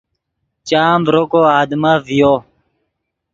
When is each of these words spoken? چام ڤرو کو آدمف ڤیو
چام 0.69 0.99
ڤرو 1.05 1.23
کو 1.31 1.39
آدمف 1.61 1.99
ڤیو 2.07 2.33